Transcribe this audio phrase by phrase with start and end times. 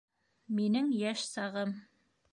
[0.59, 1.79] Минең йәш сағым.